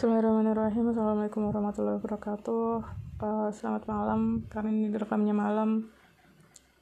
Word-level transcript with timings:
Bismillahirrahmanirrahim. 0.00 0.96
Assalamualaikum 0.96 1.52
warahmatullahi 1.52 2.00
wabarakatuh. 2.00 2.68
Uh, 3.20 3.52
Selamat 3.52 3.84
malam. 3.84 4.48
Karena 4.48 4.72
ini 4.72 4.88
direkamnya 4.88 5.36
malam. 5.36 5.92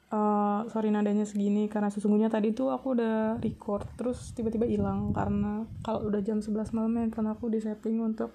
Uh, 0.07 0.63
Sorry 0.71 0.87
nadanya 0.87 1.27
segini 1.27 1.67
Karena 1.67 1.91
sesungguhnya 1.91 2.31
tadi 2.31 2.55
tuh 2.55 2.71
aku 2.71 2.95
udah 2.95 3.35
record 3.43 3.83
Terus 3.99 4.31
tiba-tiba 4.31 4.63
hilang 4.71 5.11
Karena 5.11 5.67
kalau 5.83 6.07
udah 6.07 6.23
jam 6.23 6.39
11 6.39 6.71
malam 6.71 6.95
Handphone 6.95 7.29
aku 7.35 7.51
di 7.51 7.59
setting 7.59 7.99
untuk 7.99 8.31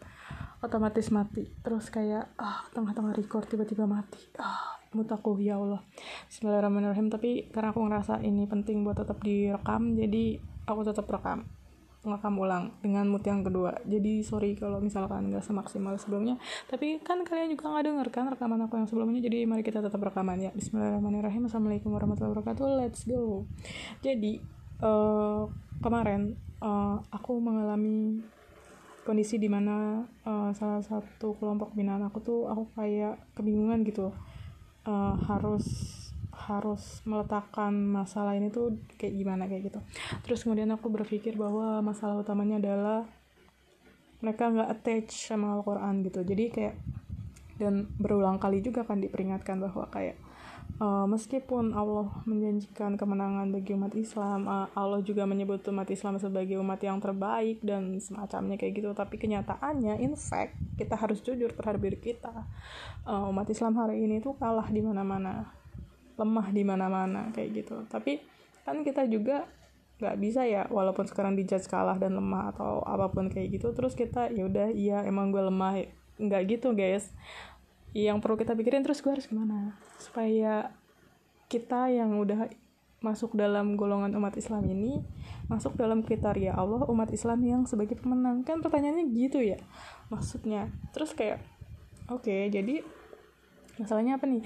Otomatis 0.61 1.09
mati. 1.09 1.49
Terus 1.65 1.89
kayak 1.89 2.37
ah 2.37 2.69
tengah-tengah 2.77 3.17
record 3.17 3.49
tiba-tiba 3.49 3.89
mati. 3.89 4.21
Ah 4.37 4.85
mood 4.93 5.09
aku 5.09 5.41
ya 5.41 5.57
Allah. 5.57 5.81
Bismillahirrahmanirrahim. 6.29 7.09
Tapi 7.09 7.49
karena 7.49 7.73
aku 7.73 7.81
ngerasa 7.89 8.21
ini 8.21 8.45
penting 8.45 8.85
buat 8.85 9.01
tetap 9.01 9.17
direkam 9.25 9.97
Jadi 9.97 10.37
aku 10.69 10.85
tetap 10.85 11.09
rekam 11.09 11.64
ngerekam 12.05 12.37
ulang 12.37 12.65
dengan 12.85 13.09
mood 13.09 13.25
yang 13.25 13.41
kedua. 13.41 13.81
Jadi 13.89 14.21
sorry 14.21 14.53
kalau 14.55 14.79
misalkan 14.79 15.33
nggak 15.33 15.41
semaksimal 15.41 15.97
sebelumnya. 15.97 16.37
Tapi 16.69 17.01
kan 17.01 17.25
kalian 17.25 17.57
juga 17.57 17.73
nggak 17.73 17.85
denger 17.89 18.09
kan 18.13 18.25
rekaman 18.29 18.61
aku 18.69 18.77
yang 18.77 18.89
sebelumnya. 18.89 19.21
Jadi 19.25 19.49
mari 19.49 19.65
kita 19.65 19.81
tetap 19.81 19.99
rekaman 19.99 20.37
ya. 20.39 20.51
Bismillahirrahmanirrahim. 20.53 21.49
Assalamualaikum 21.49 21.91
warahmatullahi 21.97 22.33
wabarakatuh. 22.37 22.67
Let's 22.77 23.09
go. 23.09 23.49
Jadi 24.05 24.45
uh, 24.85 25.49
kemarin 25.81 26.37
uh, 26.61 27.01
aku 27.09 27.41
mengalami 27.41 28.21
kondisi 29.09 29.41
di 29.41 29.49
mana 29.49 30.05
uh, 30.29 30.53
salah 30.53 30.85
satu 30.85 31.37
kelompok 31.41 31.73
binaan 31.73 32.05
aku 32.05 32.21
tuh 32.21 32.41
aku 32.53 32.69
kayak 32.77 33.17
kebingungan 33.33 33.81
gitu. 33.89 34.13
Uh, 34.85 35.17
harus 35.25 35.65
harus 36.35 37.01
meletakkan 37.07 37.73
masalah 37.73 38.35
ini 38.35 38.51
tuh 38.51 38.77
kayak 38.99 39.15
gimana 39.15 39.47
kayak 39.47 39.73
gitu. 39.73 39.81
Terus 40.27 40.43
kemudian 40.43 40.71
aku 40.75 40.91
berpikir 40.91 41.39
bahwa 41.39 41.81
masalah 41.81 42.21
utamanya 42.21 42.59
adalah 42.61 43.07
mereka 44.25 44.49
nggak 44.49 44.71
attach 44.73 45.13
sama 45.31 45.53
Al-Quran 45.55 46.05
gitu. 46.05 46.21
Jadi 46.25 46.45
kayak 46.51 46.75
dan 47.55 47.87
berulang 48.03 48.43
kali 48.43 48.59
juga 48.59 48.83
kan 48.83 48.99
diperingatkan 48.99 49.63
bahwa 49.63 49.87
kayak 49.87 50.19
uh, 50.83 51.07
meskipun 51.07 51.71
Allah 51.71 52.11
menjanjikan 52.27 52.99
kemenangan 52.99 53.55
bagi 53.55 53.79
umat 53.79 53.95
Islam 53.95 54.51
uh, 54.51 54.67
Allah 54.75 54.99
juga 55.07 55.23
menyebut 55.23 55.63
umat 55.71 55.87
Islam 55.87 56.19
sebagai 56.19 56.59
umat 56.59 56.83
yang 56.83 56.99
terbaik 56.99 57.63
dan 57.63 57.95
semacamnya 58.03 58.59
kayak 58.59 58.83
gitu. 58.83 58.91
Tapi 58.91 59.15
kenyataannya 59.21 60.03
in 60.03 60.19
fact 60.19 60.59
kita 60.75 60.99
harus 60.99 61.23
jujur 61.23 61.55
terhadap 61.55 61.81
diri 61.83 61.99
kita. 62.01 62.35
Uh, 63.07 63.31
umat 63.31 63.47
Islam 63.47 63.79
hari 63.79 64.03
ini 64.03 64.19
tuh 64.19 64.35
kalah 64.35 64.67
di 64.67 64.83
mana-mana 64.83 65.64
lemah 66.15 66.47
di 66.55 66.63
mana-mana 66.63 67.31
kayak 67.35 67.65
gitu. 67.65 67.83
Tapi 67.91 68.23
kan 68.65 68.81
kita 68.81 69.05
juga 69.11 69.45
nggak 69.95 70.17
bisa 70.19 70.43
ya 70.43 70.67
walaupun 70.69 71.07
sekarang 71.07 71.39
dijudge 71.39 71.71
kalah 71.71 71.95
dan 71.95 72.19
lemah 72.19 72.51
atau 72.51 72.83
apa 72.83 73.15
pun 73.15 73.31
kayak 73.31 73.55
gitu 73.55 73.71
terus 73.71 73.95
kita 73.95 74.27
ya 74.35 74.43
udah 74.45 74.75
iya 74.75 75.03
emang 75.07 75.31
gue 75.35 75.43
lemah. 75.43 75.87
Nggak 76.19 76.43
gitu 76.59 76.75
guys. 76.75 77.11
Yang 77.95 78.19
perlu 78.23 78.37
kita 78.39 78.59
pikirin 78.59 78.83
terus 78.83 79.03
gue 79.03 79.11
harus 79.15 79.27
gimana? 79.27 79.79
Supaya 80.03 80.75
kita 81.47 81.91
yang 81.93 82.19
udah 82.19 82.51
masuk 83.05 83.37
dalam 83.37 83.77
golongan 83.77 84.17
umat 84.17 84.33
Islam 84.41 84.65
ini 84.65 85.05
masuk 85.45 85.77
dalam 85.77 86.01
kriteria 86.01 86.57
Allah 86.57 86.89
umat 86.89 87.13
Islam 87.13 87.45
yang 87.45 87.63
sebagai 87.69 88.01
pemenang. 88.01 88.43
Kan 88.43 88.65
pertanyaannya 88.65 89.07
gitu 89.15 89.43
ya 89.43 89.61
maksudnya. 90.09 90.73
Terus 90.91 91.15
kayak 91.15 91.39
oke 92.09 92.25
okay, 92.27 92.51
jadi 92.51 92.83
masalahnya 93.79 94.19
apa 94.19 94.27
nih? 94.27 94.43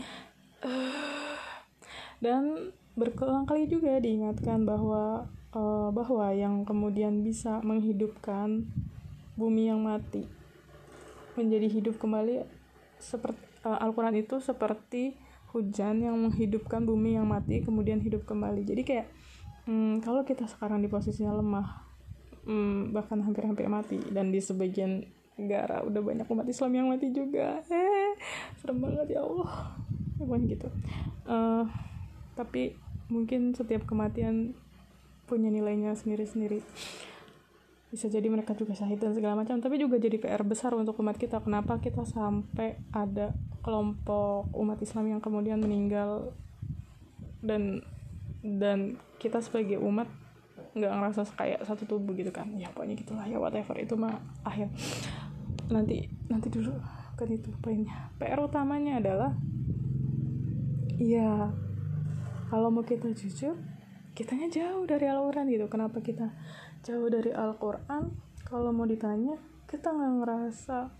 uh, 0.64 1.36
dan 2.18 2.74
berulang 2.98 3.46
kali 3.46 3.70
juga 3.70 4.02
diingatkan 4.02 4.66
bahwa 4.66 5.30
uh, 5.54 5.90
bahwa 5.94 6.34
yang 6.34 6.66
kemudian 6.66 7.22
bisa 7.22 7.62
menghidupkan 7.62 8.66
bumi 9.38 9.70
yang 9.70 9.86
mati 9.86 10.26
menjadi 11.38 11.70
hidup 11.70 12.02
kembali 12.02 12.42
seperti 12.98 13.38
uh, 13.62 13.78
Al-Qur'an 13.78 14.18
itu 14.18 14.42
seperti 14.42 15.14
hujan 15.54 16.02
yang 16.02 16.18
menghidupkan 16.18 16.82
bumi 16.82 17.14
yang 17.16 17.30
mati 17.30 17.62
kemudian 17.62 18.02
hidup 18.02 18.26
kembali. 18.26 18.66
Jadi 18.66 18.82
kayak 18.82 19.06
hmm, 19.70 20.02
kalau 20.02 20.26
kita 20.26 20.44
sekarang 20.50 20.82
di 20.82 20.90
posisinya 20.90 21.32
lemah 21.38 21.86
hmm, 22.44 22.92
bahkan 22.92 23.22
hampir-hampir 23.22 23.70
mati 23.70 24.02
dan 24.10 24.34
di 24.34 24.42
sebagian 24.42 25.06
negara 25.38 25.86
udah 25.86 26.02
banyak 26.02 26.26
umat 26.26 26.46
Islam 26.50 26.74
yang 26.74 26.86
mati 26.90 27.14
juga. 27.14 27.62
Eh, 27.70 28.12
serem 28.58 28.82
banget 28.82 29.14
ya 29.14 29.22
Allah. 29.22 29.78
Pokoknya 30.18 30.58
gitu. 30.58 30.68
Uh, 31.22 31.62
tapi 32.38 32.78
mungkin 33.10 33.50
setiap 33.58 33.82
kematian 33.82 34.54
punya 35.26 35.50
nilainya 35.50 35.98
sendiri-sendiri. 35.98 36.62
Bisa 37.90 38.06
jadi 38.06 38.30
mereka 38.30 38.54
juga 38.54 38.78
syahid 38.78 39.02
dan 39.02 39.16
segala 39.16 39.34
macam 39.34 39.58
tapi 39.58 39.80
juga 39.80 39.98
jadi 39.98 40.20
PR 40.22 40.46
besar 40.46 40.78
untuk 40.78 40.94
umat 41.02 41.18
kita. 41.18 41.42
Kenapa 41.42 41.82
kita 41.82 42.06
sampai 42.06 42.78
ada 42.94 43.34
kelompok 43.66 44.48
umat 44.54 44.78
Islam 44.78 45.18
yang 45.18 45.20
kemudian 45.20 45.58
meninggal 45.58 46.30
dan 47.42 47.82
dan 48.44 49.00
kita 49.18 49.42
sebagai 49.42 49.82
umat 49.82 50.06
nggak 50.78 50.94
ngerasa 50.94 51.26
kayak 51.34 51.60
satu 51.66 51.88
tubuh 51.88 52.14
gitu 52.14 52.30
kan? 52.30 52.54
Ya 52.54 52.70
pokoknya 52.70 52.94
gitulah 52.94 53.26
ya 53.26 53.40
whatever. 53.40 53.74
Itu 53.80 53.98
mah 53.98 54.20
akhir. 54.46 54.70
Nanti 55.72 56.12
nanti 56.28 56.48
dulu 56.52 56.76
kan 57.18 57.28
itu 57.32 57.50
poinnya. 57.58 58.12
PR 58.20 58.38
utamanya 58.38 59.00
adalah 59.00 59.32
ya 61.00 61.50
kalau 62.48 62.72
mau 62.72 62.84
kita 62.84 63.12
jujur 63.12 63.54
kitanya 64.18 64.50
jauh 64.50 64.82
dari 64.82 65.06
Al-Quran 65.06 65.46
gitu. 65.46 65.70
Kenapa 65.70 66.02
kita 66.02 66.26
jauh 66.82 67.06
dari 67.06 67.30
Al-Quran? 67.30 68.10
Kalau 68.42 68.74
mau 68.74 68.82
ditanya 68.88 69.38
kita 69.70 69.94
nggak 69.94 70.12
ngerasa 70.24 70.90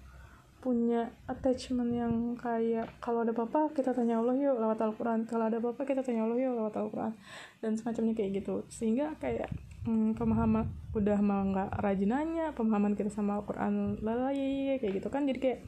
punya 0.58 1.06
attachment 1.30 1.94
yang 1.94 2.34
kayak 2.34 2.90
kalau 2.98 3.22
ada 3.22 3.30
apa-apa 3.30 3.70
kita 3.74 3.94
tanya 3.94 4.18
Allah 4.18 4.38
yuk 4.38 4.60
lewat 4.60 4.78
Al-Quran. 4.78 5.26
Kalau 5.26 5.50
ada 5.50 5.58
apa-apa 5.58 5.82
kita 5.82 6.06
tanya 6.06 6.30
Allah 6.30 6.38
yuk 6.38 6.54
lewat 6.62 6.74
Al-Quran. 6.78 7.12
Dan 7.58 7.74
semacamnya 7.74 8.14
kayak 8.14 8.44
gitu. 8.44 8.62
Sehingga 8.70 9.18
kayak 9.18 9.50
hmm, 9.82 10.14
pemahaman 10.14 10.70
udah 10.94 11.18
mah 11.18 11.42
nggak 11.48 11.70
rajin 11.80 12.10
nanya 12.14 12.54
pemahaman 12.54 12.94
kita 12.94 13.10
sama 13.10 13.42
Al-Quran 13.42 13.98
lalai 14.04 14.78
kayak 14.78 15.02
gitu 15.02 15.08
kan. 15.10 15.26
Jadi 15.26 15.38
kayak 15.42 15.60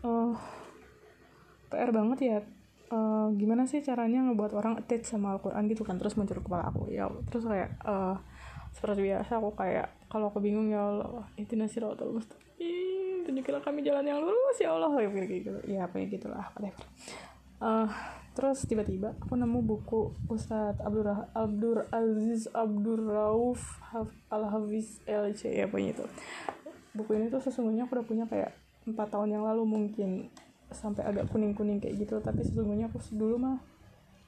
eh, 0.00 0.32
PR 1.68 1.90
banget 1.92 2.18
ya 2.24 2.38
uh, 2.90 3.28
gimana 3.34 3.66
sih 3.66 3.82
caranya 3.82 4.22
ngebuat 4.30 4.52
orang 4.56 4.74
attach 4.80 5.06
sama 5.06 5.34
Al-Quran 5.36 5.66
gitu 5.70 5.82
kan? 5.82 5.98
Terus 5.98 6.14
muncul 6.14 6.38
kepala 6.42 6.70
aku 6.70 6.90
ya 6.90 7.10
terus 7.30 7.46
kayak 7.46 7.78
uh, 7.86 8.18
seperti 8.76 9.08
biasa 9.08 9.40
aku 9.40 9.50
kayak 9.56 9.88
kalau 10.12 10.28
aku 10.28 10.38
bingung 10.44 10.68
ya 10.68 10.84
Allah 10.84 11.24
itu 11.40 11.56
nasiratul 11.56 12.12
mustaqim 12.12 13.24
tunjukilah 13.26 13.58
kami 13.58 13.82
jalan 13.82 14.06
yang 14.06 14.22
lurus 14.22 14.58
ya 14.62 14.70
Allah 14.70 14.94
kayak 14.94 15.26
gitu 15.26 15.50
ya 15.66 15.90
apa 15.90 15.98
ya 15.98 16.06
gitulah 16.06 16.46
whatever. 16.54 16.86
Uh, 17.56 17.88
terus 18.36 18.68
tiba-tiba 18.68 19.16
aku 19.16 19.34
nemu 19.34 19.64
buku 19.64 20.12
Ustadz 20.28 20.84
Abdur 20.84 21.26
Abdur 21.32 21.88
Aziz 21.88 22.46
Abdur 22.52 23.00
Rauf 23.00 23.80
Al 24.30 24.44
Hafiz 24.46 25.00
LC 25.08 25.56
ya 25.56 25.66
punya 25.66 25.96
itu. 25.96 26.04
Buku 26.94 27.16
ini 27.16 27.32
tuh 27.32 27.42
sesungguhnya 27.42 27.88
aku 27.88 27.98
udah 27.98 28.06
punya 28.06 28.24
kayak 28.28 28.52
empat 28.86 29.10
tahun 29.10 29.40
yang 29.40 29.44
lalu 29.44 29.64
mungkin 29.66 30.30
sampai 30.74 31.06
agak 31.06 31.30
kuning-kuning 31.30 31.78
kayak 31.78 32.02
gitu 32.02 32.18
tapi 32.18 32.42
sesungguhnya 32.42 32.90
aku 32.90 32.98
dulu 33.14 33.38
mah 33.38 33.58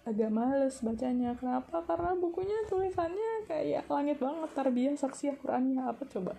agak 0.09 0.32
males 0.32 0.81
bacanya. 0.81 1.37
Kenapa? 1.37 1.84
Karena 1.84 2.16
bukunya 2.16 2.56
tulisannya 2.72 3.44
kayak 3.44 3.84
langit 3.93 4.16
banget 4.16 4.50
tarbiyah 4.56 4.97
saksi 4.97 5.37
Al-Qur'annya 5.37 5.84
apa 5.84 6.03
coba? 6.09 6.32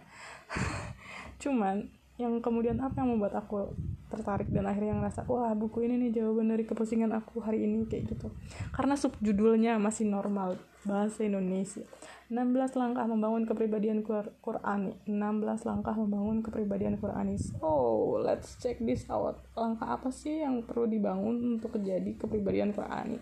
Cuman 1.42 1.86
yang 2.20 2.42
kemudian 2.44 2.82
apa 2.84 3.00
yang 3.00 3.16
membuat 3.16 3.38
aku 3.40 3.72
tertarik 4.12 4.50
dan 4.52 4.68
akhirnya 4.68 4.98
ngerasa 5.00 5.24
wah 5.30 5.54
buku 5.56 5.88
ini 5.88 6.10
nih 6.10 6.20
jawaban 6.20 6.52
dari 6.52 6.66
kepusingan 6.66 7.14
aku 7.14 7.40
hari 7.40 7.64
ini 7.64 7.86
kayak 7.86 8.10
gitu. 8.10 8.34
Karena 8.74 8.98
subjudulnya 8.98 9.78
masih 9.78 10.10
normal 10.10 10.58
bahasa 10.84 11.24
Indonesia 11.24 11.86
16 12.30 12.78
langkah 12.78 13.10
membangun 13.10 13.42
kepribadian 13.50 14.06
Qurani. 14.06 14.94
16 15.10 15.66
langkah 15.66 15.98
membangun 15.98 16.46
kepribadian 16.46 17.02
Qurani. 17.02 17.42
So 17.42 18.22
let's 18.22 18.54
check 18.62 18.78
this 18.78 19.10
out. 19.10 19.42
Langkah 19.58 19.98
apa 19.98 20.14
sih 20.14 20.46
yang 20.46 20.62
perlu 20.62 20.86
dibangun 20.86 21.58
untuk 21.58 21.74
menjadi 21.82 22.14
kepribadian 22.22 22.70
Qurani? 22.78 23.18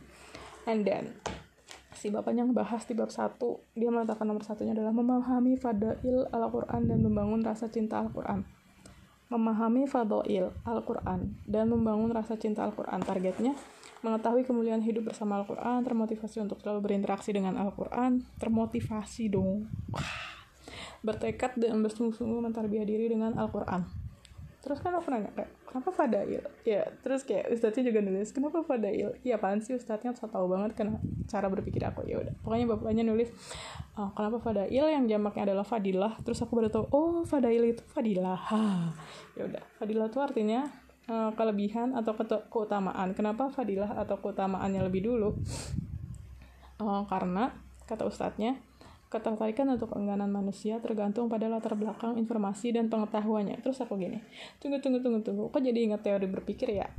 And 0.68 0.84
then 0.84 1.16
si 1.96 2.12
bapaknya 2.12 2.44
ngebahas 2.44 2.84
di 2.84 3.00
bab 3.00 3.08
satu. 3.08 3.64
Dia 3.80 3.88
mengatakan 3.88 4.28
nomor 4.28 4.44
satunya 4.44 4.76
adalah 4.76 4.92
memahami 4.92 5.56
fadail 5.56 6.28
Al-Quran 6.28 6.92
dan 6.92 7.00
membangun 7.00 7.40
rasa 7.48 7.72
cinta 7.72 8.04
Al-Quran. 8.04 8.44
Memahami 9.32 9.88
fadail 9.88 10.52
Al-Quran 10.68 11.32
dan 11.48 11.72
membangun 11.72 12.12
rasa 12.12 12.36
cinta 12.36 12.68
Al-Quran. 12.68 13.00
Targetnya 13.08 13.56
mengetahui 14.06 14.46
kemuliaan 14.46 14.84
hidup 14.84 15.10
bersama 15.10 15.42
Al-Quran, 15.42 15.82
termotivasi 15.82 16.42
untuk 16.44 16.62
selalu 16.62 16.86
berinteraksi 16.86 17.34
dengan 17.34 17.58
Al-Quran, 17.58 18.22
termotivasi 18.38 19.34
dong. 19.34 19.66
Bertekad 21.06 21.58
dan 21.58 21.82
bersungguh-sungguh 21.82 22.42
mentarbiah 22.42 22.86
diri 22.86 23.10
dengan 23.10 23.38
Al-Quran. 23.38 24.08
terus 24.58 24.84
kan 24.84 24.92
aku 24.92 25.08
nanya 25.08 25.32
kenapa 25.64 25.96
fadail? 25.96 26.44
Ya 26.68 26.84
terus 27.00 27.24
kayak 27.24 27.56
ustadznya 27.56 27.88
juga 27.88 28.04
nulis 28.04 28.36
kenapa 28.36 28.68
fadail? 28.68 29.16
Iya 29.24 29.40
apaan 29.40 29.64
sih 29.64 29.80
ustadznya? 29.80 30.12
So 30.12 30.28
tau 30.28 30.44
banget 30.52 30.76
kan 30.76 31.00
cara 31.24 31.48
berpikir 31.48 31.80
aku. 31.88 32.04
Ya 32.04 32.20
udah 32.20 32.36
pokoknya 32.44 32.76
bapaknya 32.76 33.08
nulis 33.08 33.32
oh, 33.96 34.12
kenapa 34.12 34.44
fadail? 34.44 34.92
Yang 34.92 35.16
jamaknya 35.16 35.56
adalah 35.56 35.64
fadilah. 35.64 36.20
Terus 36.20 36.44
aku 36.44 36.52
baru 36.60 36.68
tahu 36.68 36.84
oh 36.92 37.24
fadail 37.24 37.64
itu 37.64 37.80
fadilah. 37.96 38.44
Ya 39.40 39.48
udah 39.48 39.64
fadilah 39.80 40.12
itu 40.12 40.20
artinya 40.20 40.68
uh, 41.08 41.32
kelebihan 41.34 41.96
atau 41.96 42.16
keutamaan 42.52 43.12
kenapa 43.18 43.52
fadilah 43.52 43.98
atau 43.98 44.20
keutamaannya 44.20 44.84
lebih 44.86 45.08
dulu 45.08 45.36
uh, 46.84 47.04
karena 47.08 47.56
kata 47.88 48.04
ustadznya 48.04 48.60
Ketertarikan 49.08 49.72
atau 49.72 49.88
keengganan 49.88 50.28
manusia 50.28 50.84
tergantung 50.84 51.32
pada 51.32 51.48
latar 51.48 51.80
belakang 51.80 52.20
informasi 52.20 52.76
dan 52.76 52.92
pengetahuannya. 52.92 53.64
Terus 53.64 53.80
aku 53.80 53.96
gini, 53.96 54.20
tunggu, 54.60 54.84
tunggu, 54.84 55.00
tunggu, 55.00 55.24
tunggu. 55.24 55.44
Kok 55.48 55.64
jadi 55.64 55.80
ingat 55.80 56.04
teori 56.04 56.28
berpikir 56.28 56.76
ya? 56.76 56.92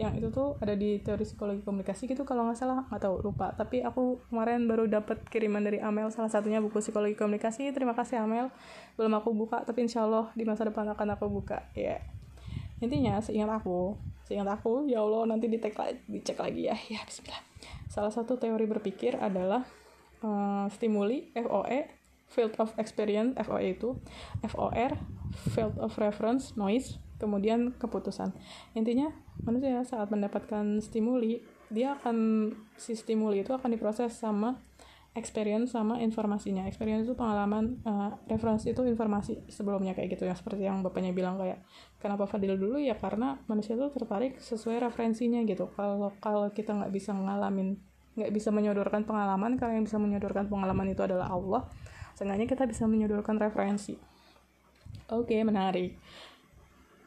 Yang 0.00 0.12
itu 0.16 0.28
tuh 0.32 0.48
ada 0.56 0.72
di 0.72 0.96
teori 1.04 1.28
psikologi 1.28 1.60
komunikasi 1.60 2.08
gitu 2.08 2.24
kalau 2.24 2.48
nggak 2.48 2.56
salah, 2.56 2.88
nggak 2.88 3.02
tahu, 3.04 3.20
lupa. 3.20 3.52
Tapi 3.52 3.84
aku 3.84 4.24
kemarin 4.32 4.64
baru 4.64 4.88
dapat 4.88 5.20
kiriman 5.28 5.60
dari 5.60 5.84
Amel, 5.84 6.08
salah 6.08 6.32
satunya 6.32 6.64
buku 6.64 6.80
psikologi 6.80 7.12
komunikasi. 7.12 7.68
Terima 7.76 7.92
kasih 7.92 8.24
Amel. 8.24 8.48
Belum 8.96 9.12
aku 9.20 9.36
buka, 9.36 9.68
tapi 9.68 9.84
insya 9.84 10.08
Allah 10.08 10.32
di 10.32 10.48
masa 10.48 10.64
depan 10.64 10.88
akan 10.96 11.12
aku 11.12 11.28
buka. 11.28 11.68
Ya, 11.76 12.00
yeah. 12.00 12.15
Intinya 12.82 13.18
seingat 13.22 13.48
aku, 13.62 13.96
seingat 14.28 14.48
aku, 14.48 14.84
ya 14.90 15.00
Allah 15.00 15.28
nanti 15.36 15.48
dicek 15.48 15.76
dicek 16.06 16.36
lagi 16.40 16.68
ya. 16.68 16.76
Ya, 16.92 17.00
Bismillah. 17.04 17.42
Salah 17.88 18.12
satu 18.12 18.36
teori 18.36 18.68
berpikir 18.68 19.16
adalah 19.16 19.64
uh, 20.20 20.66
stimuli 20.68 21.32
FOE 21.32 22.06
field 22.26 22.54
of 22.58 22.74
experience 22.76 23.38
FOE 23.38 23.78
itu 23.78 23.94
FOR 24.50 24.92
field 25.54 25.76
of 25.78 25.94
reference 25.96 26.58
noise 26.58 26.98
kemudian 27.16 27.72
keputusan 27.80 28.34
intinya 28.76 29.08
manusia 29.40 29.80
saat 29.86 30.12
mendapatkan 30.12 30.82
stimuli 30.84 31.40
dia 31.72 31.96
akan 31.96 32.50
si 32.76 32.92
stimuli 32.92 33.42
itu 33.42 33.56
akan 33.56 33.72
diproses 33.72 34.12
sama 34.12 34.60
experience 35.16 35.72
sama 35.72 35.98
informasinya. 35.98 36.68
Experience 36.68 37.08
itu 37.08 37.16
pengalaman 37.16 37.80
uh, 37.88 38.12
reference 38.28 38.68
itu 38.68 38.84
informasi 38.84 39.48
sebelumnya 39.48 39.96
kayak 39.96 40.14
gitu 40.14 40.28
ya. 40.28 40.36
Seperti 40.36 40.68
yang 40.68 40.84
bapaknya 40.84 41.16
bilang 41.16 41.40
kayak 41.40 41.64
kenapa 41.98 42.28
Fadil 42.28 42.60
dulu? 42.60 42.76
Ya 42.76 42.94
karena 42.94 43.40
manusia 43.48 43.74
itu 43.74 43.88
tertarik 43.90 44.38
sesuai 44.38 44.84
referensinya 44.84 45.40
gitu. 45.48 45.72
Kalau 45.72 46.12
kalau 46.20 46.52
kita 46.52 46.76
nggak 46.76 46.92
bisa 46.92 47.16
ngalamin 47.16 47.80
nggak 48.16 48.32
bisa 48.32 48.48
menyodorkan 48.48 49.04
pengalaman 49.04 49.60
karena 49.60 49.76
yang 49.80 49.84
bisa 49.84 50.00
menyodorkan 50.00 50.48
pengalaman 50.48 50.88
itu 50.88 51.04
adalah 51.04 51.28
Allah 51.28 51.68
seenggaknya 52.16 52.48
kita 52.48 52.64
bisa 52.64 52.88
menyodorkan 52.88 53.36
referensi. 53.36 53.92
Oke 55.12 55.36
okay, 55.36 55.40
menarik 55.44 56.00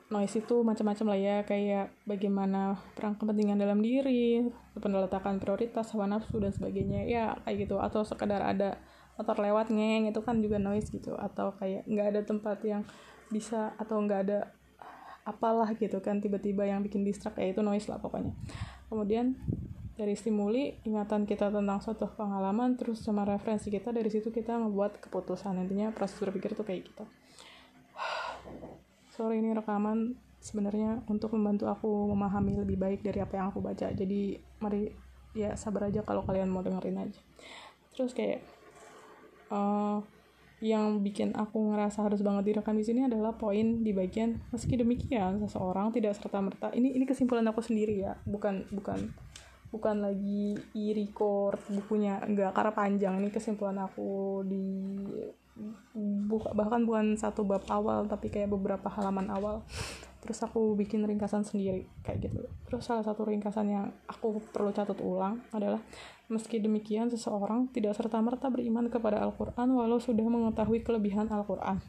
noise 0.09 0.41
itu 0.41 0.65
macam-macam 0.65 1.05
lah 1.13 1.19
ya. 1.19 1.37
Kayak 1.45 1.93
bagaimana 2.03 2.77
perang 2.97 3.15
kepentingan 3.15 3.61
dalam 3.61 3.79
diri 3.79 4.45
peneletakan 4.77 5.37
prioritas 5.37 5.93
hawa 5.93 6.09
nafsu 6.09 6.41
dan 6.41 6.53
sebagainya. 6.53 7.05
Ya 7.05 7.37
kayak 7.45 7.69
gitu. 7.69 7.77
Atau 7.77 8.01
sekedar 8.03 8.41
ada 8.41 8.81
motor 9.15 9.37
lewat 9.37 9.69
ngeng 9.69 10.09
itu 10.09 10.19
kan 10.25 10.41
juga 10.41 10.57
noise 10.57 10.89
gitu. 10.89 11.13
Atau 11.15 11.53
kayak 11.57 11.85
nggak 11.85 12.07
ada 12.17 12.21
tempat 12.25 12.57
yang 12.65 12.81
bisa 13.29 13.77
atau 13.77 14.01
nggak 14.01 14.21
ada 14.25 14.39
apalah 15.23 15.69
gitu 15.77 16.01
kan 16.01 16.17
tiba-tiba 16.17 16.65
yang 16.65 16.81
bikin 16.81 17.05
distrak 17.05 17.37
ya 17.37 17.53
itu 17.53 17.61
noise 17.61 17.85
lah 17.85 18.01
pokoknya. 18.01 18.33
Kemudian 18.89 19.37
dari 19.93 20.17
stimuli 20.17 20.79
ingatan 20.87 21.29
kita 21.29 21.53
tentang 21.53 21.83
suatu 21.83 22.09
pengalaman 22.17 22.79
terus 22.79 23.03
sama 23.03 23.27
referensi 23.27 23.69
kita 23.69 23.93
dari 23.93 24.09
situ 24.09 24.33
kita 24.33 24.57
ngebuat 24.57 25.05
keputusan. 25.05 25.61
Intinya 25.61 25.93
proses 25.93 26.17
berpikir 26.17 26.57
itu 26.57 26.65
kayak 26.65 26.81
gitu 26.89 27.05
sorry 29.19 29.43
ini 29.43 29.51
rekaman 29.51 30.15
sebenarnya 30.39 31.03
untuk 31.11 31.35
membantu 31.35 31.67
aku 31.67 32.07
memahami 32.15 32.55
lebih 32.63 32.79
baik 32.79 33.03
dari 33.03 33.19
apa 33.19 33.35
yang 33.35 33.51
aku 33.51 33.59
baca. 33.59 33.91
Jadi 33.91 34.39
mari 34.63 34.87
ya 35.35 35.59
sabar 35.59 35.91
aja 35.91 36.07
kalau 36.07 36.23
kalian 36.23 36.47
mau 36.47 36.63
dengerin 36.63 37.03
aja. 37.03 37.19
Terus 37.91 38.15
kayak 38.15 38.39
uh, 39.51 39.99
yang 40.63 41.03
bikin 41.03 41.35
aku 41.35 41.75
ngerasa 41.75 42.07
harus 42.07 42.23
banget 42.23 42.55
direkam 42.55 42.79
di 42.79 42.87
sini 42.87 43.03
adalah 43.03 43.35
poin 43.35 43.83
di 43.83 43.91
bagian 43.91 44.39
meski 44.55 44.79
demikian 44.79 45.39
seseorang 45.43 45.91
tidak 45.95 46.19
serta 46.19 46.43
merta 46.43 46.67
ini 46.75 46.95
ini 46.95 47.03
kesimpulan 47.03 47.43
aku 47.51 47.59
sendiri 47.59 47.99
ya. 47.99 48.15
Bukan 48.23 48.71
bukan 48.71 49.11
bukan 49.69 49.95
lagi 50.01 50.55
e-record 50.71 51.59
bukunya 51.67 52.23
enggak 52.23 52.55
karena 52.55 52.71
panjang. 52.71 53.13
Ini 53.19 53.29
kesimpulan 53.35 53.83
aku 53.83 54.47
di 54.47 54.63
bahkan 56.55 56.83
bukan 56.87 57.15
satu 57.19 57.43
bab 57.43 57.63
awal 57.67 58.07
tapi 58.07 58.31
kayak 58.31 58.51
beberapa 58.51 58.87
halaman 58.87 59.27
awal. 59.31 59.63
Terus 60.19 60.43
aku 60.43 60.75
bikin 60.75 61.07
ringkasan 61.07 61.47
sendiri 61.47 61.87
kayak 62.03 62.27
gitu. 62.27 62.43
Terus 62.67 62.83
salah 62.83 63.03
satu 63.03 63.23
ringkasan 63.23 63.71
yang 63.71 63.87
aku 64.07 64.43
perlu 64.51 64.75
catat 64.75 64.99
ulang 64.99 65.39
adalah 65.55 65.79
meski 66.27 66.59
demikian 66.59 67.09
seseorang 67.09 67.71
tidak 67.71 67.95
serta 67.95 68.19
merta 68.19 68.51
beriman 68.51 68.91
kepada 68.91 69.23
Al-Quran 69.23 69.67
walau 69.73 69.97
sudah 69.97 70.27
mengetahui 70.27 70.83
kelebihan 70.83 71.25
Al-Quran. 71.31 71.79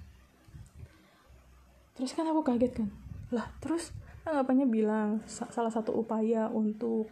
Terus 1.98 2.16
kan 2.16 2.24
aku 2.30 2.40
kaget 2.46 2.72
kan? 2.80 2.88
Lah 3.34 3.50
terus 3.60 3.92
anggapannya 4.24 4.66
bilang 4.70 5.08
salah 5.28 5.68
satu 5.68 5.92
upaya 5.92 6.48
untuk 6.48 7.10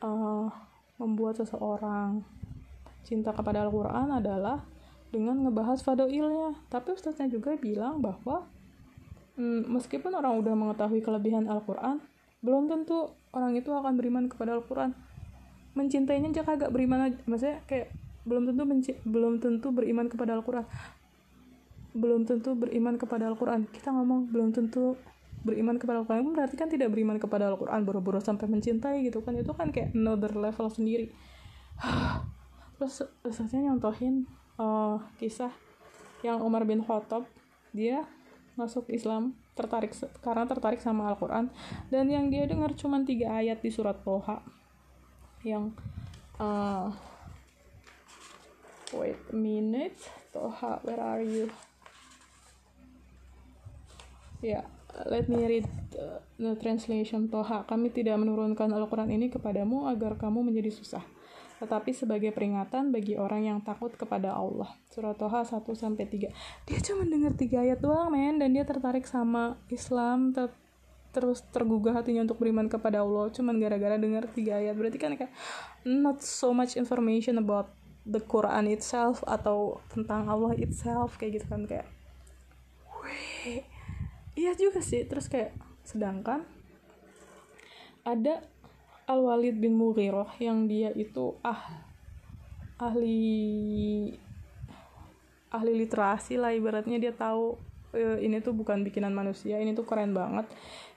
uh, 0.00 0.48
membuat 0.96 1.42
seseorang 1.42 2.22
cinta 3.04 3.36
kepada 3.36 3.60
Al-Quran 3.66 4.16
adalah 4.16 4.64
dengan 5.14 5.46
ngebahas 5.46 5.78
fadoilnya. 5.86 6.58
Tapi 6.66 6.98
ustaznya 6.98 7.30
juga 7.30 7.54
bilang 7.54 8.02
bahwa 8.02 8.50
hmm, 9.38 9.70
meskipun 9.70 10.10
orang 10.10 10.42
udah 10.42 10.58
mengetahui 10.58 10.98
kelebihan 11.06 11.46
Al-Quran 11.46 12.02
belum 12.44 12.68
tentu 12.68 13.08
orang 13.32 13.56
itu 13.56 13.72
akan 13.72 13.96
beriman 13.96 14.28
kepada 14.28 14.58
Al-Quran. 14.58 14.92
Mencintainya 15.72 16.28
aja 16.28 16.44
kagak 16.44 16.74
beriman 16.74 17.08
aja 17.08 17.16
maksudnya 17.24 17.64
kayak 17.64 17.88
belum 18.28 18.50
tentu 18.50 18.62
belum 19.08 19.32
tentu 19.40 19.68
beriman 19.72 20.12
kepada 20.12 20.36
Al-Quran. 20.36 20.66
Belum 21.94 22.26
tentu 22.28 22.52
beriman 22.52 23.00
kepada 23.00 23.30
Al-Quran. 23.32 23.64
Kita 23.70 23.94
ngomong 23.96 24.28
belum 24.28 24.52
tentu 24.52 24.98
beriman 25.44 25.76
kepada 25.80 26.04
Al-Quran 26.04 26.32
berarti 26.32 26.56
kan 26.56 26.68
tidak 26.72 26.88
beriman 26.92 27.20
kepada 27.20 27.52
Al-Quran 27.52 27.84
boro-boro 27.84 28.20
sampai 28.20 28.44
mencintai 28.44 29.00
gitu 29.08 29.24
kan. 29.24 29.40
Itu 29.40 29.56
kan 29.56 29.72
kayak 29.72 29.96
another 29.96 30.36
level 30.36 30.68
sendiri. 30.68 31.08
Terus 32.76 33.08
saya 33.32 33.72
nyontohin 33.72 34.28
uh, 34.58 34.98
kisah 35.18 35.52
yang 36.24 36.40
Umar 36.40 36.64
bin 36.64 36.80
Khattab 36.80 37.28
dia 37.74 38.06
masuk 38.54 38.86
Islam 38.88 39.34
tertarik 39.58 39.94
karena 40.22 40.46
tertarik 40.46 40.80
sama 40.82 41.10
Al-Quran. 41.10 41.50
Dan 41.90 42.10
yang 42.10 42.30
dia 42.30 42.46
dengar 42.46 42.74
cuma 42.78 43.02
tiga 43.02 43.38
ayat 43.38 43.60
di 43.62 43.70
surat 43.70 43.98
Toha 44.02 44.42
yang 45.44 45.74
uh, 46.40 46.88
wait 48.96 49.18
a 49.30 49.36
minute 49.36 49.98
Toha 50.32 50.80
where 50.86 51.02
are 51.02 51.22
you? 51.22 51.50
Ya 54.40 54.62
yeah 54.62 54.66
let 55.10 55.26
me 55.26 55.42
read 55.42 55.66
uh, 55.98 56.22
the 56.38 56.54
translation 56.62 57.26
Toha. 57.26 57.66
Kami 57.66 57.90
tidak 57.90 58.14
menurunkan 58.22 58.70
Al-Quran 58.70 59.10
ini 59.10 59.26
kepadamu 59.26 59.90
agar 59.90 60.14
kamu 60.14 60.46
menjadi 60.46 60.70
susah, 60.70 61.02
tetapi 61.62 61.94
sebagai 61.94 62.34
peringatan 62.34 62.90
bagi 62.90 63.14
orang 63.14 63.46
yang 63.46 63.58
takut 63.62 63.94
kepada 63.94 64.34
Allah. 64.34 64.74
Surah 64.90 65.14
Toha 65.14 65.46
1-3. 65.46 66.30
Dia 66.66 66.78
cuma 66.82 67.02
dengar 67.06 67.32
tiga 67.38 67.62
ayat 67.62 67.78
doang, 67.78 68.10
men, 68.10 68.42
dan 68.42 68.50
dia 68.50 68.66
tertarik 68.66 69.06
sama 69.06 69.56
Islam, 69.70 70.34
ter 70.34 70.50
terus 71.14 71.46
tergugah 71.54 71.94
hatinya 71.94 72.26
untuk 72.26 72.42
beriman 72.42 72.66
kepada 72.66 73.06
Allah. 73.06 73.30
Cuman 73.30 73.62
gara-gara 73.62 73.94
dengar 73.94 74.26
tiga 74.34 74.58
ayat. 74.58 74.74
Berarti 74.74 74.98
kan 74.98 75.14
kayak 75.14 75.30
not 75.86 76.18
so 76.18 76.50
much 76.50 76.74
information 76.74 77.38
about 77.38 77.70
the 78.02 78.18
Quran 78.18 78.66
itself 78.66 79.22
atau 79.22 79.78
tentang 79.94 80.26
Allah 80.26 80.58
itself 80.58 81.14
kayak 81.14 81.38
gitu 81.38 81.46
kan. 81.46 81.70
Kayak 81.70 81.86
weh. 82.98 83.62
Iya 84.34 84.58
juga 84.58 84.82
sih. 84.82 85.06
Terus 85.06 85.30
kayak 85.30 85.54
sedangkan 85.86 86.42
ada 88.02 88.42
Al 89.04 89.20
Walid 89.20 89.60
bin 89.60 89.76
Mughirah 89.76 90.32
yang 90.40 90.64
dia 90.64 90.88
itu 90.96 91.36
ah 91.44 91.84
ahli 92.80 94.10
ahli 95.52 95.72
literasi 95.84 96.40
lah 96.40 96.50
ibaratnya 96.56 96.98
dia 96.98 97.12
tahu 97.12 97.54
e, 97.94 98.24
ini 98.24 98.42
tuh 98.42 98.56
bukan 98.56 98.82
bikinan 98.82 99.12
manusia 99.12 99.60
ini 99.60 99.76
tuh 99.76 99.86
keren 99.86 100.16
banget. 100.16 100.48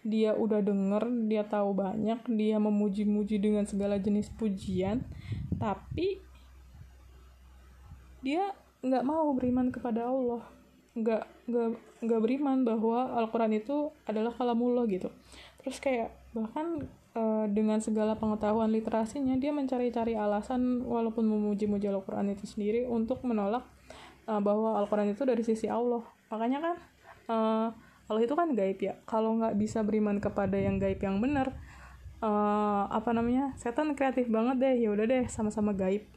Dia 0.07 0.33
udah 0.33 0.63
denger 0.63 1.03
dia 1.27 1.43
tahu 1.43 1.75
banyak 1.75 2.23
dia 2.31 2.57
memuji-muji 2.57 3.37
dengan 3.43 3.67
segala 3.67 3.99
jenis 3.99 4.31
pujian 4.39 5.03
tapi 5.59 6.23
dia 8.23 8.55
nggak 8.81 9.03
mau 9.03 9.29
beriman 9.35 9.67
kepada 9.69 10.07
Allah. 10.07 10.47
Nggak 10.97 11.23
nggak 11.45 11.69
nggak 12.07 12.21
beriman 12.23 12.63
bahwa 12.65 13.13
Al-Quran 13.19 13.57
itu 13.57 13.93
adalah 14.07 14.33
kalamullah 14.33 14.87
gitu 14.89 15.13
terus 15.67 15.83
kayak 15.83 16.15
bahkan 16.31 16.87
uh, 17.11 17.43
dengan 17.51 17.83
segala 17.83 18.15
pengetahuan 18.15 18.71
literasinya 18.71 19.35
dia 19.35 19.51
mencari-cari 19.51 20.15
alasan 20.15 20.87
walaupun 20.87 21.27
memuji-muji 21.27 21.91
Al-Quran 21.91 22.31
itu 22.31 22.47
sendiri 22.47 22.87
untuk 22.87 23.19
menolak 23.27 23.67
uh, 24.31 24.39
bahwa 24.39 24.79
Al-Quran 24.79 25.11
itu 25.11 25.27
dari 25.27 25.43
sisi 25.43 25.67
Allah. 25.67 26.07
Makanya 26.31 26.59
kan 26.63 26.75
uh, 27.27 27.67
Allah 28.07 28.21
itu 28.23 28.31
kan 28.31 28.55
gaib 28.55 28.79
ya. 28.79 28.95
Kalau 29.03 29.35
nggak 29.35 29.59
bisa 29.59 29.83
beriman 29.83 30.23
kepada 30.23 30.55
yang 30.55 30.79
gaib 30.79 31.03
yang 31.03 31.19
benar 31.19 31.51
uh, 32.23 32.87
apa 32.87 33.11
namanya 33.11 33.51
setan 33.59 33.91
kreatif 33.91 34.31
banget 34.31 34.63
deh. 34.63 34.87
Ya 34.87 34.95
udah 34.95 35.03
deh 35.03 35.27
sama-sama 35.27 35.75
gaib. 35.75 36.07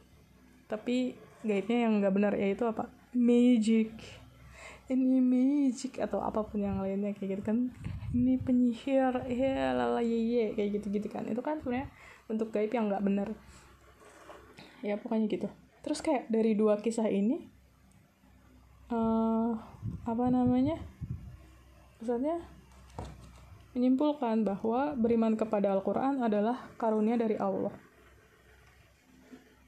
Tapi 0.71 1.19
gaibnya 1.43 1.91
yang 1.91 1.99
nggak 1.99 2.13
benar 2.15 2.33
yaitu 2.39 2.63
apa? 2.63 2.87
Magic 3.11 3.91
ini 4.89 5.21
magic 5.21 6.01
atau 6.01 6.23
apa 6.23 6.41
pun 6.47 6.63
yang 6.63 6.81
lainnya 6.81 7.13
kayak 7.13 7.37
gitu 7.37 7.43
kan. 7.45 7.57
Ini 8.11 8.41
penyihir 8.41 9.27
ya 9.29 9.77
lala 9.77 10.01
ye, 10.01 10.17
ye 10.17 10.45
kayak 10.57 10.81
gitu 10.81 10.87
gitu 10.97 11.07
kan. 11.11 11.27
Itu 11.29 11.43
kan 11.43 11.61
sebenarnya 11.61 11.91
untuk 12.31 12.49
gaib 12.49 12.71
yang 12.71 12.87
nggak 12.87 13.03
benar 13.03 13.29
ya 14.81 14.97
pokoknya 14.97 15.29
gitu. 15.29 15.47
Terus 15.85 15.99
kayak 16.01 16.29
dari 16.29 16.57
dua 16.57 16.81
kisah 16.81 17.09
ini 17.09 17.45
uh, 18.89 19.53
apa 20.05 20.25
namanya 20.29 20.77
maksudnya 22.01 22.41
menyimpulkan 23.71 24.43
bahwa 24.43 24.97
beriman 24.99 25.39
kepada 25.39 25.71
Al-Quran 25.71 26.19
adalah 26.19 26.67
karunia 26.75 27.15
dari 27.15 27.39
Allah. 27.39 27.71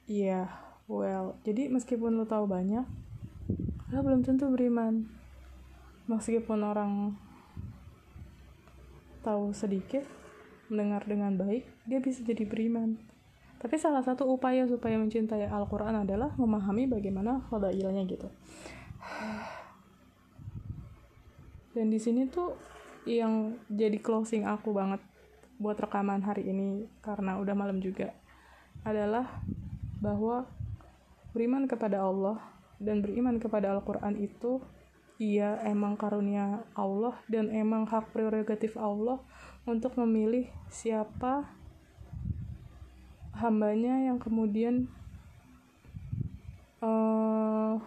Iya, 0.04 0.44
yeah, 0.44 0.48
well, 0.92 1.40
jadi 1.48 1.72
meskipun 1.72 2.20
lo 2.20 2.28
tahu 2.28 2.44
banyak, 2.44 2.84
lo 3.94 4.02
belum 4.02 4.26
tentu 4.26 4.50
beriman. 4.50 5.06
Meskipun 6.10 6.60
orang 6.66 7.14
tahu 9.22 9.54
sedikit, 9.56 10.04
mendengar 10.68 11.06
dengan 11.06 11.38
baik, 11.38 11.64
dia 11.86 12.02
bisa 12.02 12.26
jadi 12.26 12.44
beriman. 12.44 12.98
Tapi 13.62 13.80
salah 13.80 14.04
satu 14.04 14.28
upaya 14.28 14.68
supaya 14.68 15.00
mencintai 15.00 15.48
Al-Quran 15.48 16.04
adalah 16.04 16.36
memahami 16.36 16.90
bagaimana 16.90 17.48
fadailnya 17.48 18.04
gitu 18.04 18.28
dan 21.74 21.90
di 21.90 21.98
sini 21.98 22.30
tuh 22.30 22.54
yang 23.04 23.58
jadi 23.68 23.98
closing 24.00 24.46
aku 24.46 24.72
banget 24.72 25.02
buat 25.58 25.76
rekaman 25.76 26.22
hari 26.24 26.48
ini 26.48 26.88
karena 27.02 27.42
udah 27.42 27.56
malam 27.58 27.82
juga 27.82 28.14
adalah 28.86 29.42
bahwa 30.00 30.46
beriman 31.34 31.66
kepada 31.66 32.06
Allah 32.06 32.40
dan 32.82 33.02
beriman 33.02 33.38
kepada 33.42 33.74
Al-Quran 33.74 34.18
itu 34.18 34.62
ia 35.22 35.62
emang 35.64 35.94
karunia 35.94 36.66
Allah 36.74 37.16
dan 37.30 37.54
emang 37.54 37.86
hak 37.86 38.10
prerogatif 38.12 38.76
Allah 38.76 39.22
untuk 39.64 39.96
memilih 39.96 40.50
siapa 40.68 41.48
hambanya 43.38 44.10
yang 44.10 44.18
kemudian 44.18 44.90
uh, 46.82 47.80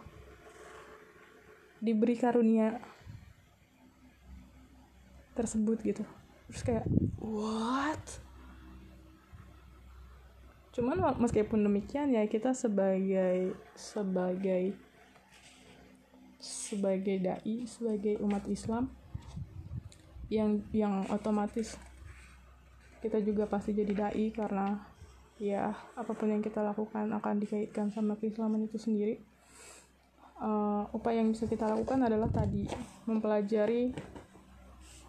diberi 1.83 2.16
karunia 2.16 2.81
tersebut 5.37 5.78
gitu. 5.85 6.02
Terus 6.49 6.62
kayak 6.64 6.87
what 7.21 8.25
cuman 10.76 11.16
meskipun 11.16 11.64
demikian 11.64 12.12
ya 12.12 12.28
kita 12.28 12.52
sebagai 12.52 13.56
sebagai 13.73 14.76
sebagai 16.37 17.16
dai 17.16 17.64
sebagai 17.64 18.21
umat 18.21 18.45
Islam 18.45 18.92
yang 20.28 20.61
yang 20.76 21.09
otomatis 21.09 21.80
kita 23.00 23.25
juga 23.25 23.49
pasti 23.49 23.73
jadi 23.73 23.92
dai 23.97 24.28
karena 24.37 24.76
ya 25.40 25.73
apa 25.97 26.12
pun 26.16 26.33
yang 26.33 26.45
kita 26.45 26.64
lakukan 26.64 27.12
akan 27.12 27.35
dikaitkan 27.40 27.92
sama 27.92 28.16
keislaman 28.16 28.64
itu 28.68 28.80
sendiri. 28.80 29.21
Uh, 30.37 30.85
upaya 30.92 31.25
yang 31.25 31.33
bisa 31.33 31.49
kita 31.49 31.64
lakukan 31.64 31.97
adalah 32.04 32.28
tadi 32.28 32.68
mempelajari 33.09 33.97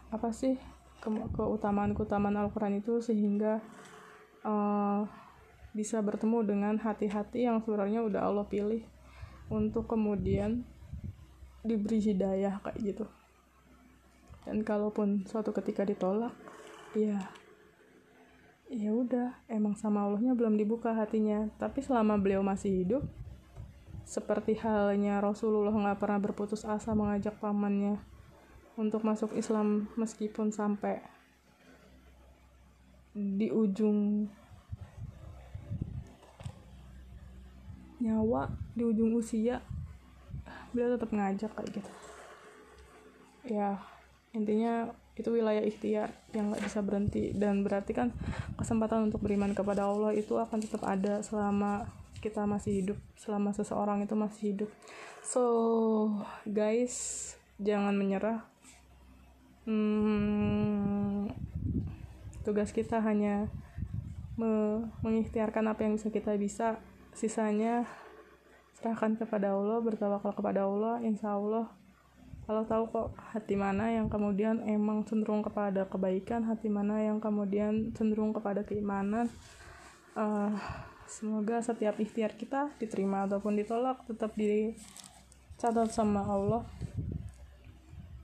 apa 0.08 0.32
sih 0.32 0.56
ke 1.04 1.10
keutamaan-keutamaan 1.36 2.48
Al-Quran 2.48 2.80
itu 2.80 3.04
sehingga 3.04 3.60
uh, 4.48 5.04
bisa 5.78 6.02
bertemu 6.02 6.42
dengan 6.42 6.76
hati-hati 6.82 7.46
yang 7.46 7.62
sebenarnya 7.62 8.02
udah 8.02 8.26
Allah 8.26 8.50
pilih 8.50 8.82
untuk 9.54 9.86
kemudian 9.86 10.66
diberi 11.62 12.02
hidayah 12.02 12.58
kayak 12.66 12.82
gitu. 12.82 13.06
Dan 14.42 14.66
kalaupun 14.66 15.30
suatu 15.30 15.54
ketika 15.54 15.86
ditolak 15.86 16.34
ya 16.98 17.30
ya 18.74 18.92
udah 18.92 19.38
emang 19.46 19.78
sama 19.78 20.10
Allahnya 20.10 20.34
belum 20.34 20.58
dibuka 20.58 20.98
hatinya. 20.98 21.46
Tapi 21.62 21.86
selama 21.86 22.18
beliau 22.18 22.42
masih 22.42 22.82
hidup 22.82 23.06
seperti 24.08 24.58
halnya 24.58 25.20
Rasulullah 25.22 25.76
nggak 25.76 26.00
pernah 26.00 26.18
berputus 26.18 26.64
asa 26.64 26.96
mengajak 26.96 27.38
pamannya 27.44 28.00
untuk 28.80 29.04
masuk 29.04 29.36
Islam 29.36 29.92
meskipun 30.00 30.56
sampai 30.56 31.04
di 33.12 33.52
ujung 33.52 34.32
nyawa 37.98 38.54
di 38.77 38.86
ujung 38.86 39.18
usia 39.18 39.62
beliau 40.72 40.94
tetap 40.94 41.10
ngajak 41.10 41.51
kayak 41.54 41.70
gitu. 41.82 41.92
Ya 43.48 43.82
intinya 44.36 44.94
itu 45.18 45.34
wilayah 45.34 45.66
ikhtiar 45.66 46.13
yang 46.36 46.54
nggak 46.54 46.62
bisa 46.62 46.80
berhenti. 46.86 47.34
Dan 47.34 47.66
berarti 47.66 47.98
kan 47.98 48.13
kesempatan 48.60 49.10
untuk 49.10 49.25
beriman 49.25 49.58
kepada 49.58 49.89
Allah 49.89 50.13
itu 50.13 50.38
akan 50.38 50.60
tetap 50.62 50.86
ada 50.86 51.25
selama 51.25 51.89
kita 52.22 52.50
masih 52.50 52.82
hidup 52.82 52.98
selama 53.13 53.54
seseorang 53.54 54.06
itu 54.06 54.13
masih 54.13 54.44
hidup. 54.54 54.70
So 55.25 55.44
guys 56.46 57.34
jangan 57.58 57.98
menyerah. 57.98 58.46
Hmm, 59.68 61.27
tugas 62.48 62.72
kita 62.72 63.04
hanya 63.04 63.51
me 64.38 64.86
mengikhtiarkan 65.01 65.66
apa 65.68 65.84
yang 65.84 65.98
bisa 65.98 66.13
kita 66.13 66.38
bisa 66.39 66.80
sisanya 67.18 67.90
serahkan 68.78 69.18
kepada 69.18 69.58
Allah 69.58 69.82
bertawakal 69.82 70.38
kepada 70.38 70.70
Allah 70.70 71.02
insya 71.02 71.34
Allah. 71.34 71.66
Kalau 72.46 72.64
tahu 72.64 72.84
kok 72.94 73.08
hati 73.34 73.60
mana 73.60 73.92
yang 73.92 74.08
kemudian 74.08 74.64
emang 74.64 75.04
cenderung 75.04 75.44
kepada 75.44 75.84
kebaikan 75.90 76.46
hati 76.46 76.70
mana 76.72 77.02
yang 77.02 77.18
kemudian 77.18 77.92
cenderung 77.98 78.32
kepada 78.32 78.64
keimanan. 78.64 79.28
Uh, 80.14 80.54
semoga 81.10 81.60
setiap 81.60 81.98
ikhtiar 81.98 82.38
kita 82.38 82.72
diterima 82.80 83.26
ataupun 83.28 83.58
ditolak 83.58 84.00
tetap 84.08 84.32
dicatat 84.38 85.90
sama 85.92 86.24
Allah 86.24 86.64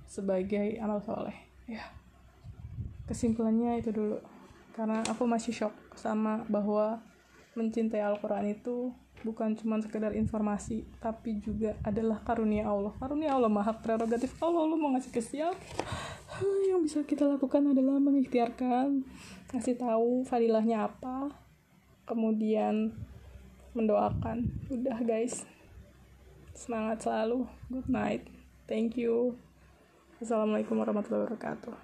sebagai 0.07 0.77
amal 0.79 1.01
soleh. 1.01 1.35
Ya. 1.65 1.89
Kesimpulannya 3.09 3.81
itu 3.81 3.89
dulu. 3.89 4.21
Karena 4.77 5.01
aku 5.03 5.25
masih 5.25 5.51
shock 5.51 5.73
sama 5.97 6.45
bahwa 6.47 7.01
mencintai 7.53 8.01
Al-Quran 8.01 8.53
itu 8.53 8.93
bukan 9.23 9.55
cuma 9.55 9.79
sekedar 9.79 10.11
informasi 10.11 10.83
tapi 10.99 11.39
juga 11.39 11.77
adalah 11.85 12.19
karunia 12.21 12.67
Allah. 12.67 12.91
Karunia 12.99 13.33
Allah 13.33 13.49
maha 13.49 13.73
prerogatif 13.77 14.35
Allah. 14.43 14.67
Allah 14.67 14.77
mau 14.77 14.91
ngasih 14.93 15.11
ke 15.13 15.21
siapa 15.21 15.57
yang 16.69 16.83
bisa 16.83 17.01
kita 17.05 17.25
lakukan 17.25 17.71
adalah 17.71 17.97
mengikhtiarkan 18.01 19.05
ngasih 19.53 19.77
tahu 19.77 20.25
fadilahnya 20.25 20.89
apa 20.89 21.31
kemudian 22.09 22.91
mendoakan. 23.73 24.49
Udah 24.69 24.99
guys. 25.01 25.45
Semangat 26.53 27.01
selalu. 27.05 27.49
Good 27.69 27.89
night. 27.89 28.29
Thank 28.69 28.97
you. 29.01 29.37
Assalamualaikum 30.23 30.79
warahmatullahi 30.79 31.27
wabarakatuh 31.27 31.82